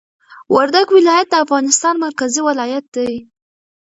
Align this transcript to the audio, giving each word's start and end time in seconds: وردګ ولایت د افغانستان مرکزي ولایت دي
وردګ 0.55 0.87
ولایت 0.97 1.27
د 1.31 1.35
افغانستان 1.45 1.95
مرکزي 2.05 2.41
ولایت 2.49 2.85
دي 2.95 3.13